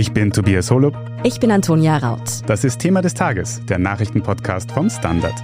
[0.00, 0.96] Ich bin Tobias Holub.
[1.24, 2.22] Ich bin Antonia Raut.
[2.46, 5.34] Das ist Thema des Tages, der Nachrichtenpodcast vom Standard.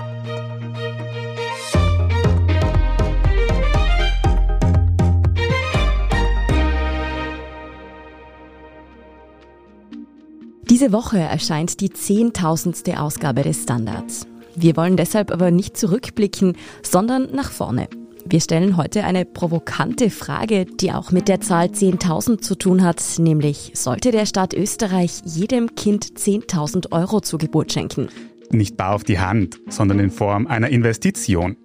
[10.70, 14.26] Diese Woche erscheint die zehntausendste Ausgabe des Standards.
[14.54, 17.88] Wir wollen deshalb aber nicht zurückblicken, sondern nach vorne.
[18.28, 23.00] Wir stellen heute eine provokante Frage, die auch mit der Zahl 10.000 zu tun hat,
[23.18, 28.08] nämlich sollte der Staat Österreich jedem Kind 10.000 Euro zur Geburt schenken?
[28.50, 31.56] Nicht bar auf die Hand, sondern in Form einer Investition.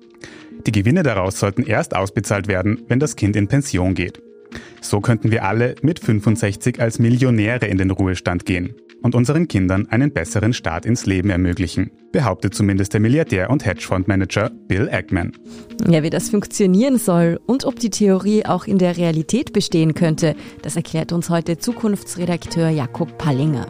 [0.67, 4.21] Die Gewinne daraus sollten erst ausbezahlt werden, wenn das Kind in Pension geht.
[4.81, 9.87] So könnten wir alle mit 65 als Millionäre in den Ruhestand gehen und unseren Kindern
[9.89, 15.33] einen besseren Start ins Leben ermöglichen, behauptet zumindest der Milliardär und Hedgefondsmanager Bill Ackman.
[15.87, 20.35] Ja, wie das funktionieren soll und ob die Theorie auch in der Realität bestehen könnte,
[20.61, 23.67] das erklärt uns heute Zukunftsredakteur Jakob Pallinger.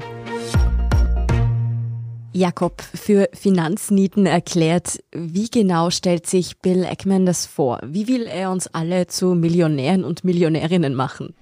[2.34, 7.80] Jakob, für Finanznieten erklärt, wie genau stellt sich Bill Ackman das vor?
[7.86, 11.34] Wie will er uns alle zu Millionären und Millionärinnen machen?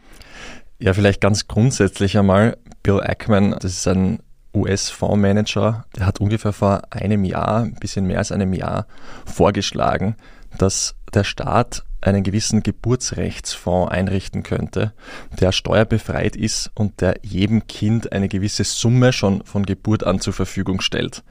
[0.79, 4.19] Ja, vielleicht ganz grundsätzlich einmal, Bill Ackman, das ist ein
[4.55, 8.87] US-Fondsmanager, der hat ungefähr vor einem Jahr, ein bisschen mehr als einem Jahr,
[9.25, 10.15] vorgeschlagen,
[10.57, 14.93] dass der Staat einen gewissen Geburtsrechtsfonds einrichten könnte,
[15.39, 20.33] der steuerbefreit ist und der jedem Kind eine gewisse Summe schon von Geburt an zur
[20.33, 21.23] Verfügung stellt.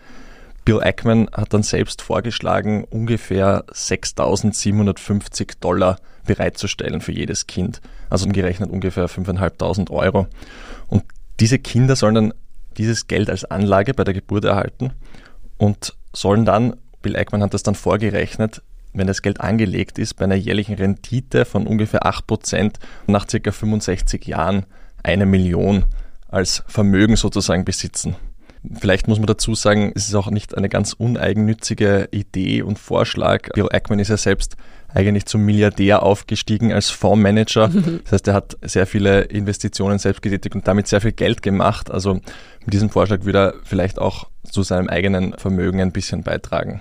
[0.65, 7.81] Bill Ackman hat dann selbst vorgeschlagen, ungefähr 6.750 Dollar bereitzustellen für jedes Kind.
[8.11, 10.27] Also umgerechnet ungefähr 5.500 Euro.
[10.89, 11.05] Und
[11.41, 12.35] diese Kinder sollen dann
[12.77, 14.93] dieses Geld als Anlage bei der Geburt erhalten
[15.57, 18.63] und sollen dann, Bill Ackman hat das dann vorgerechnet,
[18.99, 22.75] wenn das Geld angelegt ist, bei einer jährlichen Rendite von ungefähr 8%
[23.07, 23.51] nach ca.
[23.51, 24.67] 65 Jahren
[25.03, 25.85] eine Million
[26.29, 28.17] als Vermögen sozusagen besitzen.
[28.81, 33.49] Vielleicht muss man dazu sagen, es ist auch nicht eine ganz uneigennützige Idee und Vorschlag.
[33.55, 34.57] Bill Ackman ist ja selbst
[34.93, 37.71] eigentlich zum Milliardär aufgestiegen als Fondsmanager.
[38.05, 41.91] Das heißt, er hat sehr viele Investitionen selbst getätigt und damit sehr viel Geld gemacht.
[41.91, 42.15] Also
[42.65, 46.81] mit diesem Vorschlag würde er vielleicht auch zu seinem eigenen Vermögen ein bisschen beitragen.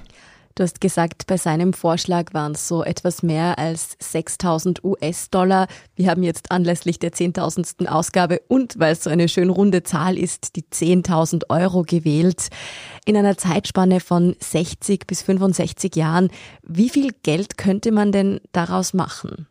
[0.58, 5.68] Du hast gesagt, bei seinem Vorschlag waren es so etwas mehr als 6000 US-Dollar.
[5.96, 7.86] Wir haben jetzt anlässlich der 10.000.
[7.86, 12.48] Ausgabe und weil es so eine schön runde Zahl ist, die 10.000 Euro gewählt.
[13.06, 16.32] In einer Zeitspanne von 60 bis 65 Jahren.
[16.64, 19.46] Wie viel Geld könnte man denn daraus machen?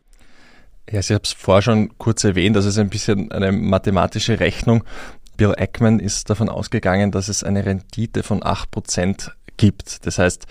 [0.91, 4.83] Ja, Sie haben es vorher schon kurz erwähnt, das ist ein bisschen eine mathematische Rechnung.
[5.37, 10.05] Bill Ackman ist davon ausgegangen, dass es eine Rendite von 8% gibt.
[10.05, 10.47] Das heißt,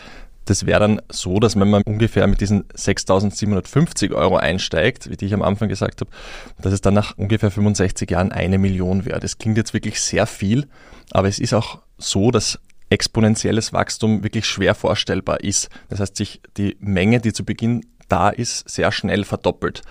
[0.47, 5.35] das wäre dann so, dass wenn man ungefähr mit diesen 6.750 Euro einsteigt, wie ich
[5.35, 6.11] am Anfang gesagt habe,
[6.61, 9.21] dass es dann nach ungefähr 65 Jahren eine Million wäre.
[9.21, 10.69] Das klingt jetzt wirklich sehr viel,
[11.11, 12.59] aber es ist auch so, dass
[12.89, 15.69] exponentielles Wachstum wirklich schwer vorstellbar ist.
[15.89, 19.83] Das heißt, sich die Menge, die zu Beginn da ist, sehr schnell verdoppelt.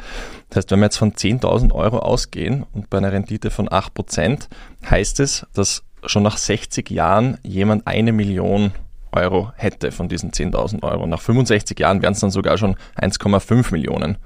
[0.50, 4.48] Das heißt, wenn wir jetzt von 10.000 Euro ausgehen und bei einer Rendite von 8%,
[4.90, 8.72] heißt es, dass schon nach 60 Jahren jemand eine Million
[9.16, 11.08] Euro hätte von diesen 10.000 Euro.
[11.08, 14.18] Nach 65 Jahren wären es dann sogar schon 1,5 Millionen.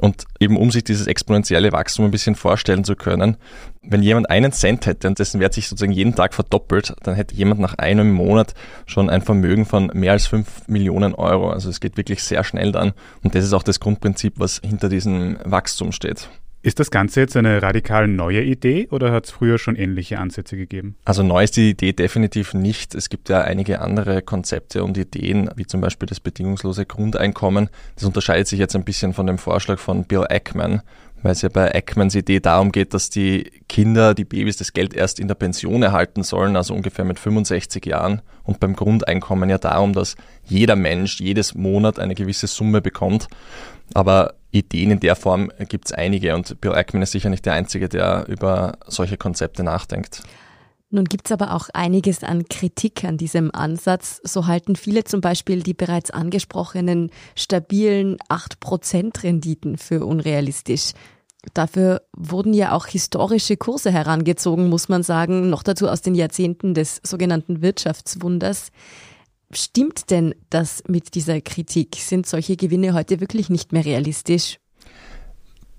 [0.00, 3.36] Und eben um sich dieses exponentielle Wachstum ein bisschen vorstellen zu können,
[3.82, 7.34] wenn jemand einen Cent hätte und dessen Wert sich sozusagen jeden Tag verdoppelt, dann hätte
[7.34, 8.54] jemand nach einem Monat
[8.86, 11.50] schon ein Vermögen von mehr als 5 Millionen Euro.
[11.50, 12.92] Also es geht wirklich sehr schnell dann.
[13.24, 16.28] Und das ist auch das Grundprinzip, was hinter diesem Wachstum steht.
[16.60, 20.56] Ist das Ganze jetzt eine radikal neue Idee oder hat es früher schon ähnliche Ansätze
[20.56, 20.96] gegeben?
[21.04, 22.96] Also neu ist die Idee definitiv nicht.
[22.96, 27.70] Es gibt ja einige andere Konzepte und Ideen, wie zum Beispiel das bedingungslose Grundeinkommen.
[27.94, 30.82] Das unterscheidet sich jetzt ein bisschen von dem Vorschlag von Bill Ackman,
[31.22, 34.94] weil es ja bei Ackmans Idee darum geht, dass die Kinder, die Babys das Geld
[34.94, 38.20] erst in der Pension erhalten sollen, also ungefähr mit 65 Jahren.
[38.42, 43.28] Und beim Grundeinkommen ja darum, dass jeder Mensch jedes Monat eine gewisse Summe bekommt.
[43.94, 47.52] Aber Ideen in der Form gibt es einige und Bill Ackman ist sicher nicht der
[47.52, 50.22] Einzige, der über solche Konzepte nachdenkt.
[50.90, 54.22] Nun gibt es aber auch einiges an Kritik an diesem Ansatz.
[54.24, 60.92] So halten viele zum Beispiel die bereits angesprochenen stabilen 8% Renditen für unrealistisch.
[61.52, 66.72] Dafür wurden ja auch historische Kurse herangezogen, muss man sagen, noch dazu aus den Jahrzehnten
[66.72, 68.70] des sogenannten Wirtschaftswunders.
[69.52, 71.96] Stimmt denn das mit dieser Kritik?
[71.96, 74.58] Sind solche Gewinne heute wirklich nicht mehr realistisch?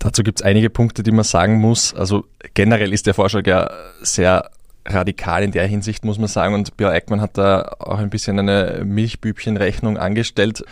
[0.00, 1.94] Dazu gibt es einige Punkte, die man sagen muss.
[1.94, 2.24] Also
[2.54, 3.70] generell ist der Vorschlag ja
[4.00, 4.50] sehr
[4.86, 6.54] radikal in der Hinsicht, muss man sagen.
[6.54, 10.64] Und Björn Eckmann hat da auch ein bisschen eine Milchbübchenrechnung angestellt,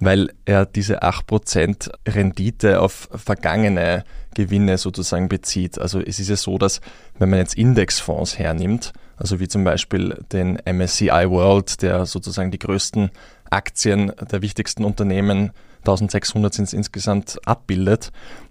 [0.00, 4.04] weil er diese 8% Rendite auf vergangene
[4.34, 5.78] Gewinne sozusagen bezieht.
[5.78, 6.80] Also es ist ja so, dass
[7.18, 12.58] wenn man jetzt Indexfonds hernimmt, also wie zum Beispiel den MSCI World, der sozusagen die
[12.58, 13.10] größten
[13.50, 18.10] Aktien der wichtigsten Unternehmen, 1600 sind es insgesamt, abbildet,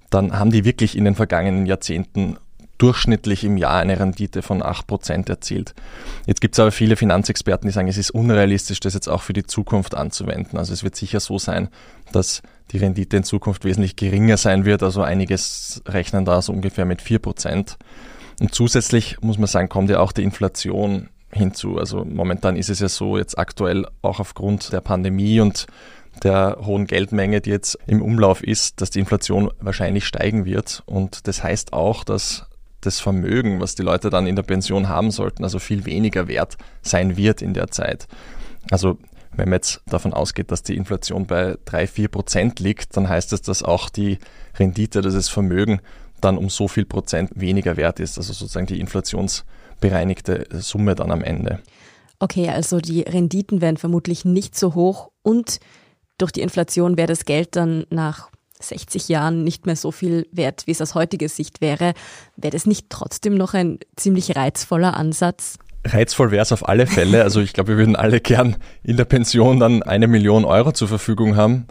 [0.10, 2.38] dann haben die wirklich in den vergangenen Jahrzehnten
[2.77, 5.74] durchschnittlich im Jahr eine Rendite von 8% erzielt.
[6.25, 9.33] Jetzt gibt es aber viele Finanzexperten, die sagen, es ist unrealistisch, das jetzt auch für
[9.33, 10.57] die Zukunft anzuwenden.
[10.57, 11.69] Also es wird sicher so sein,
[12.12, 14.83] dass die Rendite in Zukunft wesentlich geringer sein wird.
[14.83, 17.77] Also einiges rechnen da so ungefähr mit 4%.
[18.40, 21.78] Und zusätzlich muss man sagen, kommt ja auch die Inflation hinzu.
[21.78, 25.68] Also momentan ist es ja so, jetzt aktuell auch aufgrund der Pandemie und
[26.22, 30.84] der hohen Geldmenge, die jetzt im Umlauf ist, dass die Inflation wahrscheinlich steigen wird.
[30.86, 32.46] Und das heißt auch, dass
[32.82, 36.58] das Vermögen, was die Leute dann in der Pension haben sollten, also viel weniger wert
[36.82, 38.08] sein wird in der Zeit.
[38.70, 38.98] Also
[39.32, 43.32] wenn man jetzt davon ausgeht, dass die Inflation bei 3, 4 Prozent liegt, dann heißt
[43.32, 44.20] das, dass auch die
[44.60, 45.82] Rendite, dieses Vermögen
[46.24, 51.24] dann um so viel Prozent weniger wert ist, also sozusagen die inflationsbereinigte Summe dann am
[51.24, 51.60] Ende.
[52.20, 55.60] Okay, also die Renditen werden vermutlich nicht so hoch und
[56.18, 58.30] durch die Inflation wäre das Geld dann nach
[58.60, 61.94] 60 Jahren nicht mehr so viel wert, wie es aus heutiger Sicht wäre.
[62.38, 65.58] Wäre das nicht trotzdem noch ein ziemlich reizvoller Ansatz?
[65.86, 67.24] Reizvoll wäre es auf alle Fälle.
[67.24, 70.88] Also ich glaube, wir würden alle gern in der Pension dann eine Million Euro zur
[70.88, 71.68] Verfügung haben.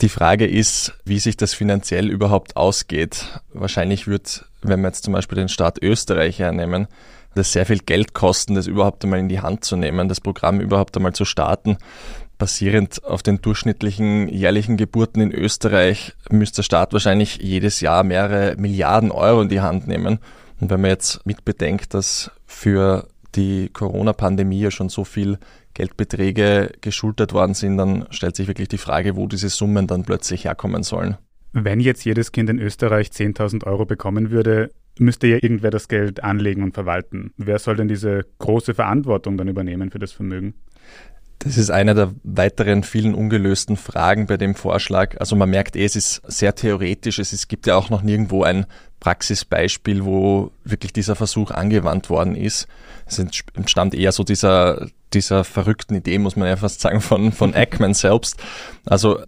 [0.00, 3.40] Die Frage ist, wie sich das finanziell überhaupt ausgeht.
[3.52, 6.88] Wahrscheinlich wird, wenn wir jetzt zum Beispiel den Staat Österreich hernehmen,
[7.34, 10.60] das sehr viel Geld kosten, das überhaupt einmal in die Hand zu nehmen, das Programm
[10.60, 11.78] überhaupt einmal zu starten
[12.42, 18.56] basierend auf den durchschnittlichen jährlichen Geburten in Österreich müsste der Staat wahrscheinlich jedes Jahr mehrere
[18.56, 20.18] Milliarden Euro in die Hand nehmen.
[20.58, 25.38] Und wenn man jetzt mitbedenkt, dass für die Corona-Pandemie ja schon so viel
[25.74, 30.44] Geldbeträge geschultert worden sind, dann stellt sich wirklich die Frage, wo diese Summen dann plötzlich
[30.44, 31.16] herkommen sollen.
[31.52, 36.22] Wenn jetzt jedes Kind in Österreich 10.000 Euro bekommen würde, müsste ja irgendwer das Geld
[36.22, 37.32] anlegen und verwalten.
[37.36, 40.54] Wer soll denn diese große Verantwortung dann übernehmen für das Vermögen?
[41.44, 45.16] Das ist eine der weiteren vielen ungelösten Fragen bei dem Vorschlag.
[45.18, 47.18] Also man merkt eh, es ist sehr theoretisch.
[47.18, 48.66] Es ist, gibt ja auch noch nirgendwo ein
[49.00, 52.68] Praxisbeispiel, wo wirklich dieser Versuch angewandt worden ist.
[53.06, 57.54] Es entstammt eher so dieser, dieser verrückten Idee, muss man ja fast sagen, von, von
[57.56, 58.36] Ackman selbst.
[58.84, 59.20] Also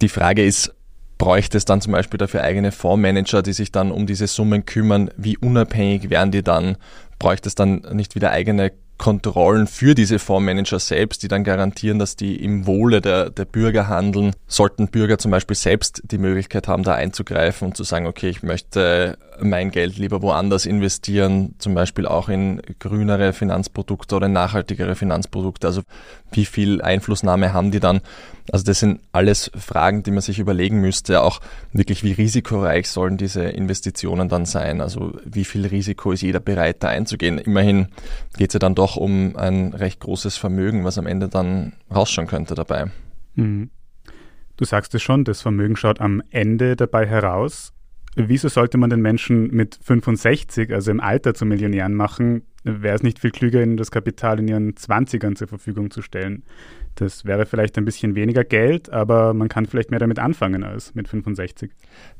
[0.00, 0.72] die Frage ist,
[1.18, 5.10] bräuchte es dann zum Beispiel dafür eigene Fondsmanager, die sich dann um diese Summen kümmern?
[5.16, 6.76] Wie unabhängig wären die dann?
[7.18, 12.16] Bräuchte es dann nicht wieder eigene Kontrollen für diese Fondsmanager selbst, die dann garantieren, dass
[12.16, 14.34] die im Wohle der, der Bürger handeln.
[14.48, 18.42] Sollten Bürger zum Beispiel selbst die Möglichkeit haben, da einzugreifen und zu sagen, okay, ich
[18.42, 25.68] möchte mein Geld lieber woanders investieren, zum Beispiel auch in grünere Finanzprodukte oder nachhaltigere Finanzprodukte.
[25.68, 25.82] Also
[26.32, 28.00] wie viel Einflussnahme haben die dann?
[28.50, 31.22] Also das sind alles Fragen, die man sich überlegen müsste.
[31.22, 31.40] Auch
[31.72, 34.80] wirklich, wie risikoreich sollen diese Investitionen dann sein?
[34.80, 37.38] Also wie viel Risiko ist jeder bereit, da einzugehen?
[37.38, 37.88] Immerhin
[38.36, 42.26] geht es ja dann doch um ein recht großes Vermögen, was am Ende dann rausschauen
[42.26, 42.90] könnte dabei.
[43.34, 43.70] Mhm.
[44.56, 47.72] Du sagst es schon, das Vermögen schaut am Ende dabei heraus.
[48.20, 52.42] Wieso sollte man den Menschen mit 65, also im Alter zu Millionären machen?
[52.64, 56.42] Wäre es nicht viel klüger, ihnen das Kapital in ihren 20ern zur Verfügung zu stellen?
[56.96, 60.96] Das wäre vielleicht ein bisschen weniger Geld, aber man kann vielleicht mehr damit anfangen als
[60.96, 61.70] mit 65.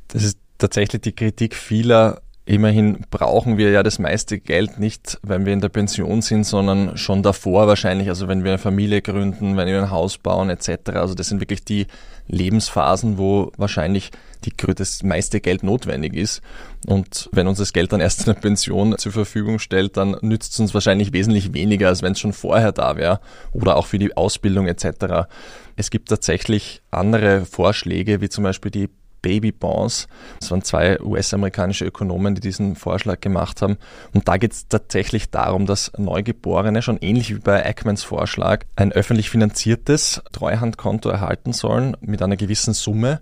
[0.06, 5.44] Das ist tatsächlich die Kritik vieler Immerhin brauchen wir ja das meiste Geld nicht, wenn
[5.44, 9.58] wir in der Pension sind, sondern schon davor wahrscheinlich, also wenn wir eine Familie gründen,
[9.58, 10.92] wenn wir ein Haus bauen etc.
[10.94, 11.88] Also das sind wirklich die
[12.26, 14.12] Lebensphasen, wo wahrscheinlich
[14.46, 16.40] die, das meiste Geld notwendig ist.
[16.86, 20.54] Und wenn uns das Geld dann erst in der Pension zur Verfügung stellt, dann nützt
[20.54, 23.20] es uns wahrscheinlich wesentlich weniger, als wenn es schon vorher da wäre
[23.52, 25.28] oder auch für die Ausbildung etc.
[25.76, 28.88] Es gibt tatsächlich andere Vorschläge, wie zum Beispiel die
[29.22, 30.08] Baby Bonds.
[30.40, 33.76] Das waren zwei US-amerikanische Ökonomen, die diesen Vorschlag gemacht haben.
[34.14, 38.92] Und da geht es tatsächlich darum, dass Neugeborene, schon ähnlich wie bei Ackmans Vorschlag, ein
[38.92, 43.20] öffentlich finanziertes Treuhandkonto erhalten sollen mit einer gewissen Summe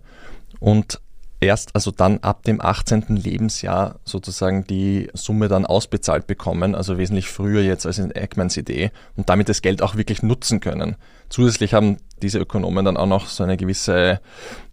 [0.60, 1.00] und
[1.40, 3.04] erst also dann ab dem 18.
[3.08, 8.90] Lebensjahr sozusagen die Summe dann ausbezahlt bekommen, also wesentlich früher jetzt als in Eggmans Idee
[9.16, 10.96] und damit das Geld auch wirklich nutzen können.
[11.28, 14.20] Zusätzlich haben diese Ökonomen dann auch noch so eine gewisse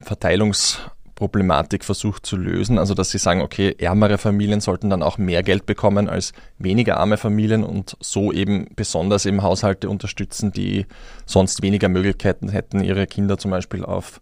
[0.03, 0.79] Verteilungs-
[1.15, 2.77] Problematik versucht zu lösen.
[2.79, 6.97] Also dass sie sagen, okay, ärmere Familien sollten dann auch mehr Geld bekommen als weniger
[6.97, 10.85] arme Familien und so eben besonders eben Haushalte unterstützen, die
[11.25, 14.21] sonst weniger Möglichkeiten hätten, ihre Kinder zum Beispiel auf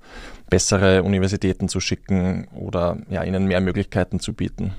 [0.50, 4.74] bessere Universitäten zu schicken oder ja, ihnen mehr Möglichkeiten zu bieten.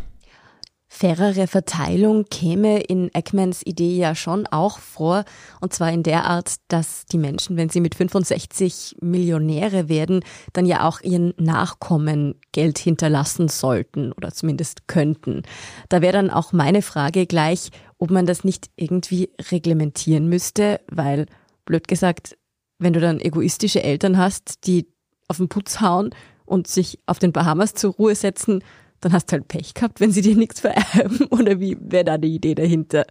[0.95, 5.25] Fairere Verteilung käme in Eckmans Idee ja schon auch vor.
[5.61, 10.23] Und zwar in der Art, dass die Menschen, wenn sie mit 65 Millionäre werden,
[10.53, 15.45] dann ja auch ihren Nachkommen Geld hinterlassen sollten oder zumindest könnten.
[15.89, 21.25] Da wäre dann auch meine Frage gleich, ob man das nicht irgendwie reglementieren müsste, weil,
[21.65, 22.37] blöd gesagt,
[22.79, 24.87] wenn du dann egoistische Eltern hast, die
[25.27, 26.11] auf den Putz hauen
[26.45, 28.63] und sich auf den Bahamas zur Ruhe setzen,
[29.03, 31.27] dann hast du halt Pech gehabt, wenn sie dir nichts vererben.
[31.31, 33.05] Oder wie wäre da die Idee dahinter?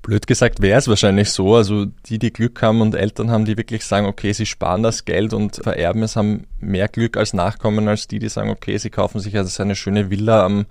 [0.00, 1.54] Blöd gesagt wäre es wahrscheinlich so.
[1.54, 5.04] Also die, die Glück haben und Eltern haben, die wirklich sagen, okay, sie sparen das
[5.04, 8.90] Geld und vererben es, haben mehr Glück als Nachkommen als die, die sagen, okay, sie
[8.90, 10.66] kaufen sich also eine schöne Villa am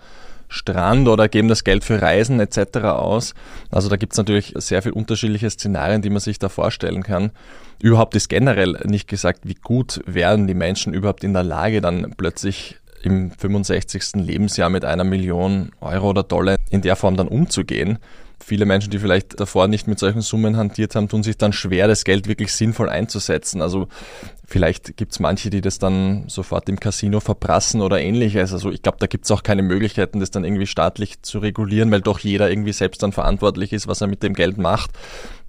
[0.48, 2.78] Strand oder geben das Geld für Reisen etc.
[2.86, 3.34] aus.
[3.72, 7.32] Also da gibt es natürlich sehr viele unterschiedliche Szenarien, die man sich da vorstellen kann.
[7.82, 12.14] Überhaupt ist generell nicht gesagt, wie gut wären die Menschen überhaupt in der Lage, dann
[12.16, 14.16] plötzlich im 65.
[14.16, 18.00] Lebensjahr mit einer Million Euro oder Dollar in der Form dann umzugehen.
[18.44, 21.88] Viele Menschen, die vielleicht davor nicht mit solchen Summen hantiert haben, tun sich dann schwer,
[21.88, 23.62] das Geld wirklich sinnvoll einzusetzen.
[23.62, 23.88] Also
[24.46, 28.52] vielleicht gibt es manche, die das dann sofort im Casino verprassen oder ähnliches.
[28.52, 31.90] Also ich glaube, da gibt es auch keine Möglichkeiten, das dann irgendwie staatlich zu regulieren,
[31.90, 34.92] weil doch jeder irgendwie selbst dann verantwortlich ist, was er mit dem Geld macht.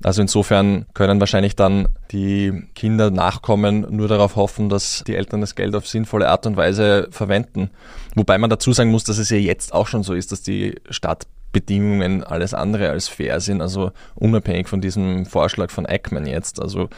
[0.03, 5.57] Also insofern können wahrscheinlich dann die Kinder nachkommen, nur darauf hoffen, dass die Eltern das
[5.57, 7.71] Geld auf sinnvolle Art und Weise verwenden.
[8.15, 10.77] Wobei man dazu sagen muss, dass es ja jetzt auch schon so ist, dass die
[10.91, 13.63] Stadt Bedingungen alles andere als fair sind.
[13.63, 16.61] Also unabhängig von diesem Vorschlag von Eckman jetzt.
[16.61, 16.91] Also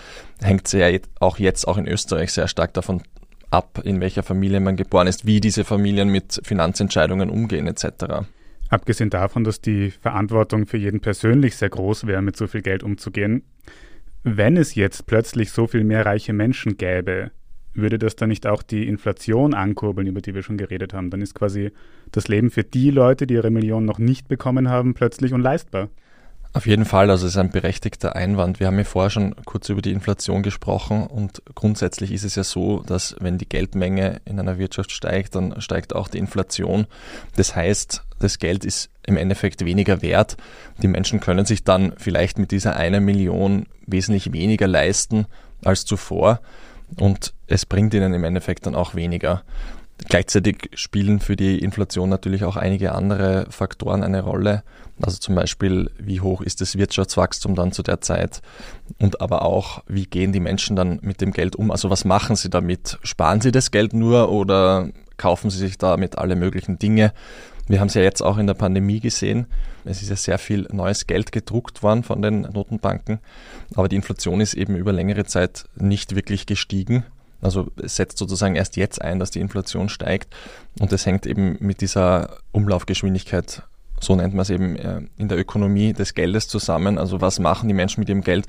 [0.43, 0.89] hängt es ja
[1.21, 3.03] auch jetzt auch in Österreich sehr stark davon
[3.53, 8.27] ab, in welcher Familie man geboren ist, wie diese Familien mit Finanzentscheidungen umgehen etc.
[8.69, 12.83] Abgesehen davon, dass die Verantwortung für jeden persönlich sehr groß wäre, mit so viel Geld
[12.83, 13.45] umzugehen,
[14.25, 17.31] wenn es jetzt plötzlich so viel mehr reiche Menschen gäbe,
[17.75, 21.11] würde das dann nicht auch die Inflation ankurbeln, über die wir schon geredet haben?
[21.11, 21.71] Dann ist quasi
[22.13, 25.89] das Leben für die Leute, die ihre Millionen noch nicht bekommen haben, plötzlich unleistbar.
[26.57, 28.61] Auf jeden Fall, also es ist ein berechtigter Einwand.
[28.61, 32.45] Wir haben ja vorher schon kurz über die Inflation gesprochen und grundsätzlich ist es ja
[32.45, 36.87] so, dass wenn die Geldmenge in einer Wirtschaft steigt, dann steigt auch die Inflation.
[37.37, 40.39] Das heißt, das Geld ist im Endeffekt weniger wert.
[40.83, 45.27] Die Menschen können sich dann vielleicht mit dieser einer Million wesentlich weniger leisten
[45.63, 46.41] als zuvor
[46.99, 49.43] und es bringt ihnen im Endeffekt dann auch weniger.
[50.05, 54.63] Gleichzeitig spielen für die Inflation natürlich auch einige andere Faktoren eine Rolle.
[55.01, 58.43] Also zum Beispiel, wie hoch ist das Wirtschaftswachstum dann zu der Zeit
[58.99, 61.71] und aber auch, wie gehen die Menschen dann mit dem Geld um?
[61.71, 62.99] Also was machen sie damit?
[63.03, 67.13] Sparen sie das Geld nur oder kaufen sie sich damit alle möglichen Dinge?
[67.69, 69.47] Wir haben es ja jetzt auch in der Pandemie gesehen.
[69.85, 73.19] Es ist ja sehr viel neues Geld gedruckt worden von den Notenbanken,
[73.75, 77.05] aber die Inflation ist eben über längere Zeit nicht wirklich gestiegen.
[77.41, 80.35] Also es setzt sozusagen erst jetzt ein, dass die Inflation steigt
[80.81, 83.63] und das hängt eben mit dieser Umlaufgeschwindigkeit
[84.01, 86.99] so nennt man es eben äh, in der Ökonomie des Geldes zusammen.
[86.99, 88.47] Also was machen die Menschen mit ihrem Geld?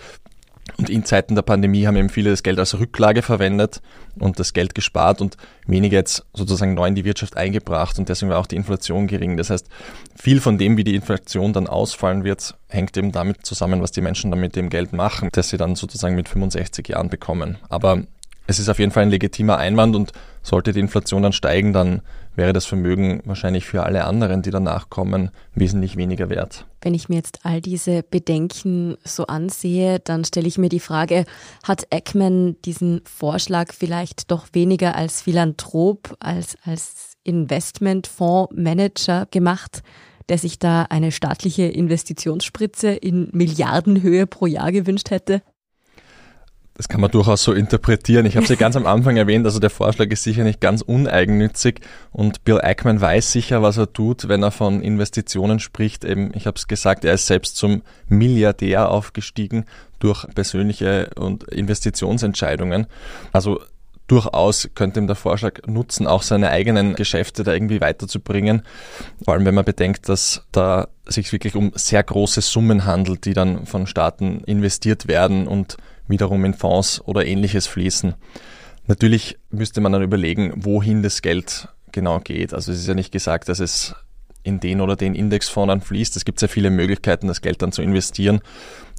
[0.77, 3.82] Und in Zeiten der Pandemie haben eben viele das Geld als Rücklage verwendet
[4.20, 8.29] und das Geld gespart und weniger jetzt sozusagen neu in die Wirtschaft eingebracht und deswegen
[8.32, 9.38] war auch die Inflation gering.
[9.38, 9.70] Das heißt,
[10.15, 14.01] viel von dem, wie die Inflation dann ausfallen wird, hängt eben damit zusammen, was die
[14.01, 17.58] Menschen dann mit dem Geld machen, das sie dann sozusagen mit 65 Jahren bekommen.
[17.70, 18.03] Aber
[18.48, 22.01] es ist auf jeden Fall ein legitimer Einwand und sollte die Inflation dann steigen, dann
[22.36, 26.66] wäre das Vermögen wahrscheinlich für alle anderen, die danach kommen, wesentlich weniger wert.
[26.82, 31.25] Wenn ich mir jetzt all diese Bedenken so ansehe, dann stelle ich mir die Frage,
[31.63, 39.84] hat Eckman diesen Vorschlag vielleicht doch weniger als Philanthrop, als als Investmentfondsmanager gemacht,
[40.30, 45.42] der sich da eine staatliche Investitionsspritze in Milliardenhöhe pro Jahr gewünscht hätte?
[46.77, 48.27] Das kann man durchaus so interpretieren.
[48.27, 50.84] Ich habe es ja ganz am Anfang erwähnt, also der Vorschlag ist sicher nicht ganz
[50.84, 51.81] uneigennützig
[52.12, 56.05] und Bill Ackman weiß sicher, was er tut, wenn er von Investitionen spricht.
[56.05, 59.65] Eben, ich habe es gesagt, er ist selbst zum Milliardär aufgestiegen
[59.98, 62.86] durch persönliche und Investitionsentscheidungen.
[63.31, 63.60] Also
[64.05, 68.62] durchaus könnte ihm der Vorschlag nutzen, auch seine eigenen Geschäfte da irgendwie weiterzubringen.
[69.25, 73.34] Vor allem, wenn man bedenkt, dass da sich wirklich um sehr große Summen handelt, die
[73.34, 75.77] dann von Staaten investiert werden und
[76.08, 78.16] wiederum in Fonds oder ähnliches fließen.
[78.88, 82.54] Natürlich müsste man dann überlegen, wohin das Geld genau geht.
[82.54, 83.96] Also es ist ja nicht gesagt, dass es
[84.44, 86.16] in den oder den Indexfonds dann fließt.
[86.16, 88.40] Es gibt sehr viele Möglichkeiten, das Geld dann zu investieren,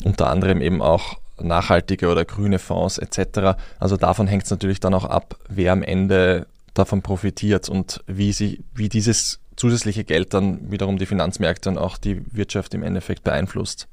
[0.05, 3.59] unter anderem eben auch nachhaltige oder grüne Fonds etc.
[3.79, 8.33] Also davon hängt es natürlich dann auch ab, wer am Ende davon profitiert und wie,
[8.33, 13.25] sie, wie dieses zusätzliche Geld dann wiederum die Finanzmärkte und auch die Wirtschaft im Endeffekt
[13.25, 13.89] beeinflusst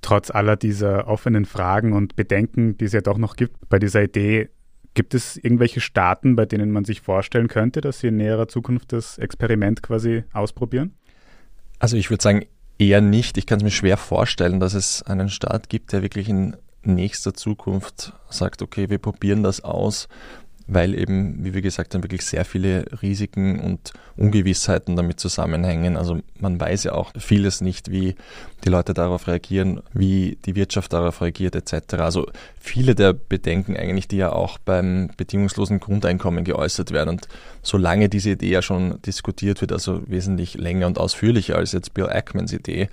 [0.00, 4.02] trotz aller dieser offenen Fragen und Bedenken, die es ja doch noch gibt bei dieser
[4.02, 4.50] Idee,
[4.94, 8.92] gibt es irgendwelche Staaten, bei denen man sich vorstellen könnte, dass sie in näherer Zukunft
[8.92, 10.94] das Experiment quasi ausprobieren?
[11.78, 12.44] Also ich würde sagen,
[12.78, 13.38] eher nicht.
[13.38, 17.34] Ich kann es mir schwer vorstellen, dass es einen Staat gibt, der wirklich in nächster
[17.34, 20.08] Zukunft sagt, okay, wir probieren das aus
[20.72, 25.96] weil eben, wie wir gesagt haben, wirklich sehr viele Risiken und Ungewissheiten damit zusammenhängen.
[25.96, 28.14] Also man weiß ja auch vieles nicht, wie
[28.64, 31.94] die Leute darauf reagieren, wie die Wirtschaft darauf reagiert etc.
[31.94, 32.26] Also
[32.58, 37.10] viele der Bedenken eigentlich, die ja auch beim bedingungslosen Grundeinkommen geäußert werden.
[37.10, 37.28] Und
[37.62, 42.08] solange diese Idee ja schon diskutiert wird, also wesentlich länger und ausführlicher als jetzt Bill
[42.08, 42.88] Ackmans Idee,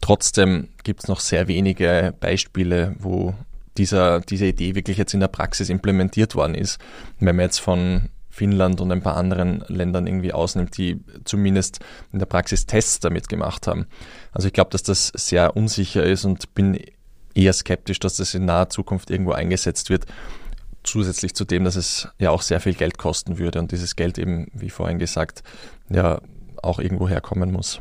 [0.00, 3.34] Trotzdem gibt es noch sehr wenige Beispiele, wo
[3.78, 6.78] dieser, diese Idee wirklich jetzt in der Praxis implementiert worden ist.
[7.20, 11.80] Wenn man jetzt von Finnland und ein paar anderen Ländern irgendwie ausnimmt, die zumindest
[12.12, 13.86] in der Praxis Tests damit gemacht haben.
[14.32, 16.78] Also ich glaube, dass das sehr unsicher ist und bin
[17.34, 20.04] eher skeptisch, dass das in naher Zukunft irgendwo eingesetzt wird.
[20.82, 24.18] Zusätzlich zu dem, dass es ja auch sehr viel Geld kosten würde und dieses Geld
[24.18, 25.42] eben, wie vorhin gesagt,
[25.88, 26.20] ja
[26.62, 27.80] auch irgendwo herkommen muss.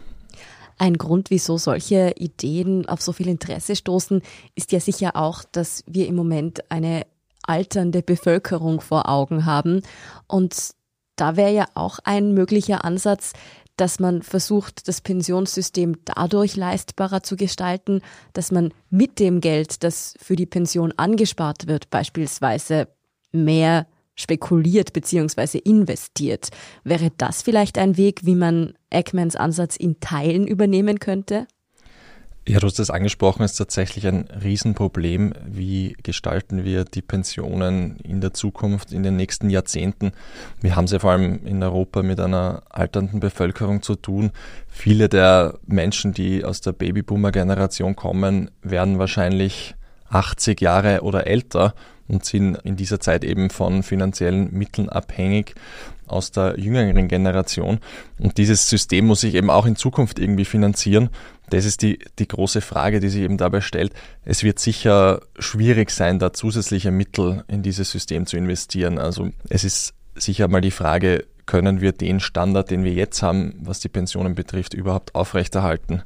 [0.77, 4.21] Ein Grund, wieso solche Ideen auf so viel Interesse stoßen,
[4.55, 7.05] ist ja sicher auch, dass wir im Moment eine
[7.43, 9.81] alternde Bevölkerung vor Augen haben.
[10.27, 10.71] Und
[11.15, 13.33] da wäre ja auch ein möglicher Ansatz,
[13.77, 18.01] dass man versucht, das Pensionssystem dadurch leistbarer zu gestalten,
[18.33, 22.87] dass man mit dem Geld, das für die Pension angespart wird, beispielsweise
[23.31, 25.59] mehr spekuliert bzw.
[25.59, 26.49] investiert.
[26.83, 31.47] Wäre das vielleicht ein Weg, wie man Eggmans Ansatz in Teilen übernehmen könnte?
[32.47, 35.33] Ja, du hast das angesprochen, ist tatsächlich ein Riesenproblem.
[35.47, 40.11] Wie gestalten wir die Pensionen in der Zukunft, in den nächsten Jahrzehnten?
[40.61, 44.29] Wir haben es ja vor allem in Europa mit einer alternden Bevölkerung zu tun.
[44.67, 49.73] Viele der Menschen, die aus der Babyboomer-Generation kommen, werden wahrscheinlich
[50.09, 51.73] 80 Jahre oder älter
[52.07, 55.55] und sind in dieser Zeit eben von finanziellen Mitteln abhängig
[56.07, 57.79] aus der jüngeren Generation.
[58.19, 61.09] Und dieses System muss sich eben auch in Zukunft irgendwie finanzieren.
[61.49, 63.93] Das ist die, die große Frage, die sich eben dabei stellt.
[64.23, 68.99] Es wird sicher schwierig sein, da zusätzliche Mittel in dieses System zu investieren.
[68.99, 73.55] Also es ist sicher mal die Frage, können wir den Standard, den wir jetzt haben,
[73.59, 76.03] was die Pensionen betrifft, überhaupt aufrechterhalten?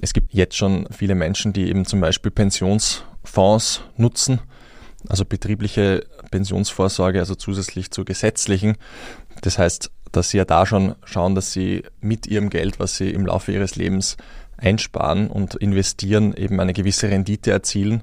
[0.00, 4.40] Es gibt jetzt schon viele Menschen, die eben zum Beispiel Pensionsfonds nutzen
[5.08, 8.76] also betriebliche Pensionsvorsorge, also zusätzlich zur gesetzlichen.
[9.42, 13.10] Das heißt, dass sie ja da schon schauen, dass sie mit ihrem Geld, was sie
[13.10, 14.16] im Laufe ihres Lebens
[14.56, 18.02] einsparen und investieren, eben eine gewisse Rendite erzielen.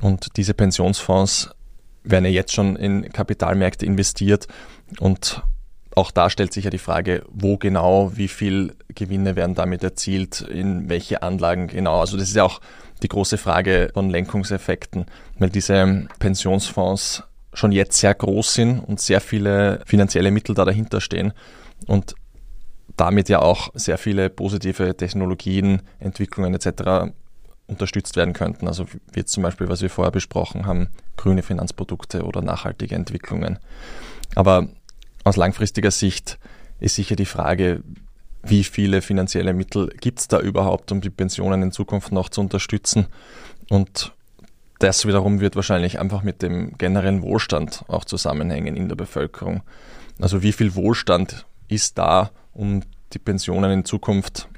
[0.00, 1.50] Und diese Pensionsfonds
[2.04, 4.46] werden ja jetzt schon in Kapitalmärkte investiert
[4.98, 5.42] und
[5.96, 10.40] auch da stellt sich ja die Frage, wo genau, wie viel Gewinne werden damit erzielt,
[10.40, 12.00] in welche Anlagen genau.
[12.00, 12.60] Also das ist ja auch
[13.02, 15.06] die große Frage von Lenkungseffekten,
[15.38, 21.00] weil diese Pensionsfonds schon jetzt sehr groß sind und sehr viele finanzielle Mittel da dahinter
[21.00, 21.32] stehen
[21.86, 22.14] und
[22.96, 27.12] damit ja auch sehr viele positive Technologien, Entwicklungen etc.
[27.66, 28.68] unterstützt werden könnten.
[28.68, 33.58] Also wie zum Beispiel, was wir vorher besprochen haben, grüne Finanzprodukte oder nachhaltige Entwicklungen.
[34.34, 34.68] Aber
[35.30, 36.38] aus langfristiger Sicht
[36.80, 37.82] ist sicher die Frage,
[38.42, 42.40] wie viele finanzielle Mittel gibt es da überhaupt, um die Pensionen in Zukunft noch zu
[42.40, 43.06] unterstützen.
[43.68, 44.12] Und
[44.80, 49.62] das wiederum wird wahrscheinlich einfach mit dem generellen Wohlstand auch zusammenhängen in der Bevölkerung.
[50.20, 54.48] Also wie viel Wohlstand ist da, um die Pensionen in Zukunft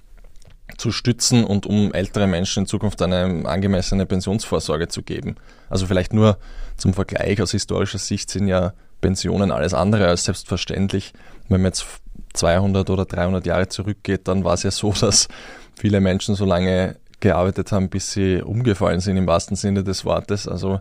[0.78, 5.36] zu stützen und um ältere Menschen in Zukunft eine angemessene Pensionsvorsorge zu geben.
[5.68, 6.38] Also vielleicht nur
[6.78, 11.12] zum Vergleich aus historischer Sicht sind ja Pensionen alles andere als selbstverständlich.
[11.50, 11.84] Wenn man jetzt
[12.32, 15.28] 200 oder 300 Jahre zurückgeht, dann war es ja so, dass
[15.76, 20.48] viele Menschen so lange gearbeitet haben, bis sie umgefallen sind im wahrsten Sinne des Wortes.
[20.48, 20.80] Also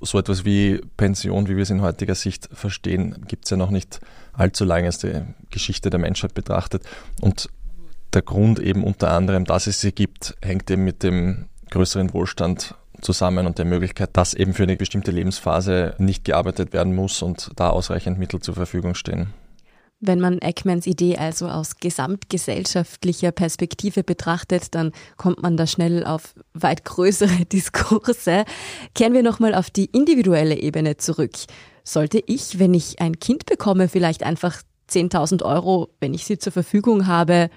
[0.00, 3.70] so etwas wie Pension, wie wir es in heutiger Sicht verstehen, gibt es ja noch
[3.70, 4.00] nicht
[4.32, 6.82] allzu lange als die Geschichte der Menschheit betrachtet.
[7.20, 7.48] Und
[8.12, 12.74] der Grund eben unter anderem, dass es sie gibt, hängt eben mit dem größeren Wohlstand
[13.02, 17.50] zusammen und der Möglichkeit, dass eben für eine bestimmte Lebensphase nicht gearbeitet werden muss und
[17.56, 19.32] da ausreichend Mittel zur Verfügung stehen.
[20.02, 26.34] Wenn man Eckmans Idee also aus gesamtgesellschaftlicher Perspektive betrachtet, dann kommt man da schnell auf
[26.54, 28.44] weit größere Diskurse.
[28.94, 31.34] Kehren wir nochmal auf die individuelle Ebene zurück.
[31.84, 36.52] Sollte ich, wenn ich ein Kind bekomme, vielleicht einfach 10.000 Euro, wenn ich sie zur
[36.52, 37.50] Verfügung habe,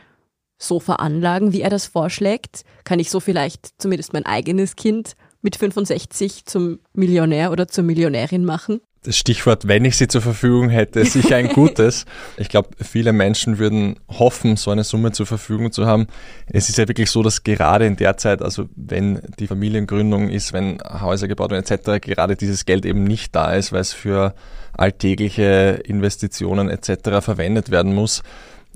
[0.57, 2.65] so veranlagen, wie er das vorschlägt?
[2.83, 8.45] Kann ich so vielleicht zumindest mein eigenes Kind mit 65 zum Millionär oder zur Millionärin
[8.45, 8.81] machen?
[9.03, 12.05] Das Stichwort, wenn ich sie zur Verfügung hätte, ist sicher ein gutes.
[12.37, 16.07] Ich glaube, viele Menschen würden hoffen, so eine Summe zur Verfügung zu haben.
[16.47, 20.53] Es ist ja wirklich so, dass gerade in der Zeit, also wenn die Familiengründung ist,
[20.53, 24.33] wenn Häuser gebaut werden etc., gerade dieses Geld eben nicht da ist, weil es für
[24.71, 27.19] alltägliche Investitionen etc.
[27.19, 28.23] verwendet werden muss.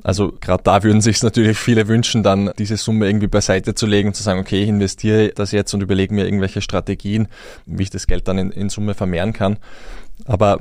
[0.04, 4.10] Also gerade da würden sich natürlich viele wünschen, dann diese Summe irgendwie beiseite zu legen
[4.10, 7.28] und zu sagen, okay, ich investiere das jetzt und überlege mir irgendwelche Strategien,
[7.66, 9.58] wie ich das Geld dann in, in Summe vermehren kann.
[10.26, 10.60] Aber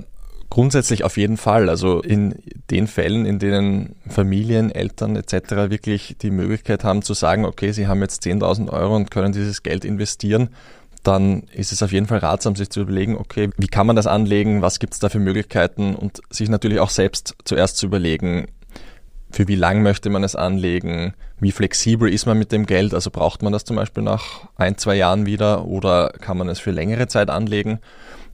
[0.51, 1.68] grundsätzlich auf jeden Fall.
[1.68, 2.37] Also in
[2.70, 5.70] den Fällen, in denen Familien, Eltern etc.
[5.70, 9.62] wirklich die Möglichkeit haben zu sagen, okay, sie haben jetzt 10.000 Euro und können dieses
[9.62, 10.51] Geld investieren,
[11.03, 14.09] dann ist es auf jeden Fall ratsam, sich zu überlegen, okay, wie kann man das
[14.09, 18.49] anlegen, was gibt es da für Möglichkeiten und sich natürlich auch selbst zuerst zu überlegen,
[19.30, 23.10] für wie lang möchte man es anlegen, wie flexibel ist man mit dem Geld, also
[23.10, 26.70] braucht man das zum Beispiel nach ein, zwei Jahren wieder oder kann man es für
[26.70, 27.80] längere Zeit anlegen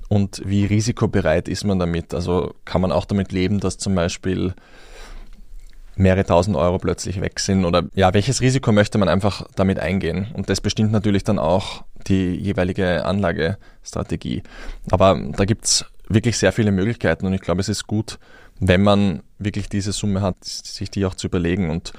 [0.09, 4.55] und wie risikobereit ist man damit, also kann man auch damit leben, dass zum Beispiel
[5.97, 10.29] mehrere tausend Euro plötzlich weg sind oder ja, welches Risiko möchte man einfach damit eingehen
[10.35, 14.43] und das bestimmt natürlich dann auch die jeweilige Anlagestrategie.
[14.91, 18.19] Aber da gibt es wirklich sehr viele Möglichkeiten und ich glaube, es ist gut,
[18.65, 21.69] wenn man wirklich diese Summe hat, sich die auch zu überlegen.
[21.69, 21.93] Und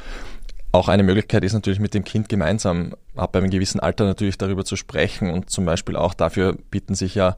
[0.71, 4.63] auch eine Möglichkeit ist natürlich mit dem Kind gemeinsam ab einem gewissen Alter natürlich darüber
[4.63, 7.35] zu sprechen und zum Beispiel auch dafür bieten sich ja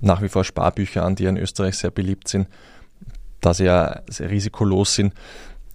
[0.00, 2.48] nach wie vor Sparbücher an, die in Österreich sehr beliebt sind,
[3.40, 5.14] da sie ja sehr risikolos sind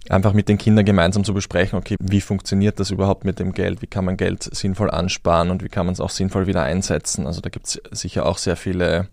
[0.08, 3.82] einfach mit den Kindern gemeinsam zu besprechen, okay, wie funktioniert das überhaupt mit dem Geld,
[3.82, 7.26] wie kann man Geld sinnvoll ansparen und wie kann man es auch sinnvoll wieder einsetzen.
[7.26, 9.08] Also da gibt es sicher auch sehr viele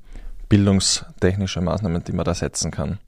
[0.50, 3.00] bildungstechnische Maßnahmen, die man da setzen kann.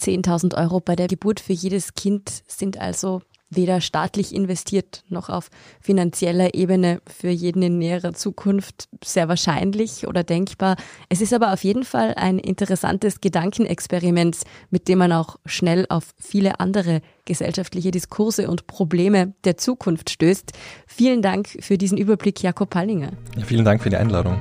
[0.00, 5.48] 10.000 Euro bei der Geburt für jedes Kind sind also weder staatlich investiert noch auf
[5.80, 10.76] finanzieller Ebene für jeden in näherer Zukunft sehr wahrscheinlich oder denkbar.
[11.08, 14.38] Es ist aber auf jeden Fall ein interessantes Gedankenexperiment,
[14.70, 20.52] mit dem man auch schnell auf viele andere gesellschaftliche Diskurse und Probleme der Zukunft stößt.
[20.86, 23.12] Vielen Dank für diesen Überblick, Jakob Pallinger.
[23.36, 24.36] Ja, vielen Dank für die Einladung.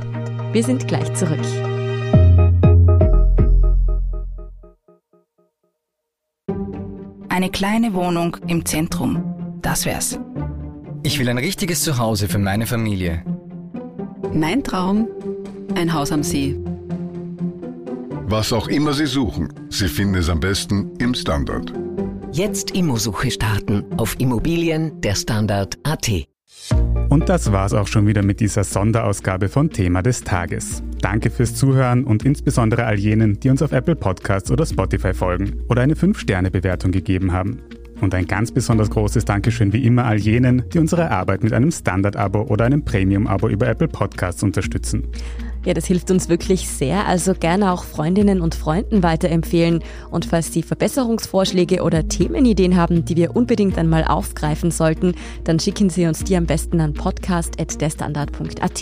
[0.52, 1.40] Wir sind gleich zurück.
[7.38, 9.24] Eine kleine Wohnung im Zentrum.
[9.62, 10.20] Das wär's.
[11.04, 13.24] Ich will ein richtiges Zuhause für meine Familie.
[14.34, 15.08] Mein Traum,
[15.76, 16.56] ein Haus am See.
[18.26, 21.72] Was auch immer Sie suchen, Sie finden es am besten im Standard.
[22.32, 26.10] Jetzt Immosuche starten auf Immobilien der Standard.at.
[27.10, 30.82] Und das war's auch schon wieder mit dieser Sonderausgabe von Thema des Tages.
[31.02, 35.62] Danke fürs Zuhören und insbesondere all jenen, die uns auf Apple Podcasts oder Spotify folgen
[35.70, 37.62] oder eine 5-Sterne-Bewertung gegeben haben.
[38.02, 41.72] Und ein ganz besonders großes Dankeschön wie immer all jenen, die unsere Arbeit mit einem
[41.72, 45.08] Standard-Abo oder einem Premium-Abo über Apple Podcasts unterstützen.
[45.68, 47.08] Ja, das hilft uns wirklich sehr.
[47.08, 49.84] Also gerne auch Freundinnen und Freunden weiterempfehlen.
[50.10, 55.90] Und falls Sie Verbesserungsvorschläge oder Themenideen haben, die wir unbedingt einmal aufgreifen sollten, dann schicken
[55.90, 58.82] Sie uns die am besten an podcast.derstandard.at.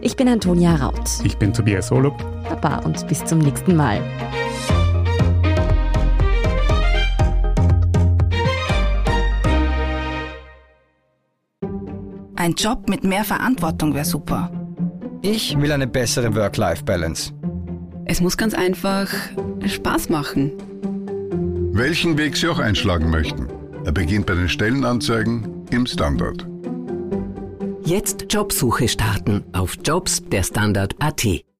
[0.00, 1.06] Ich bin Antonia Raut.
[1.22, 2.16] Ich bin Tobias Holub.
[2.48, 4.00] Baba und bis zum nächsten Mal.
[12.36, 14.65] Ein Job mit mehr Verantwortung wäre super.
[15.22, 17.32] Ich will eine bessere Work-Life-Balance.
[18.04, 19.12] Es muss ganz einfach
[19.66, 20.52] Spaß machen.
[21.72, 23.48] Welchen Weg Sie auch einschlagen möchten.
[23.84, 26.46] Er beginnt bei den Stellenanzeigen im Standard.
[27.84, 31.45] Jetzt Jobsuche starten auf Jobs der Standard.at.